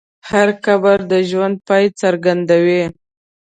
هر 0.29 0.49
قبر 0.65 0.97
د 1.11 1.13
ژوند 1.29 1.55
پای 1.67 1.85
څرګندوي. 2.01 2.83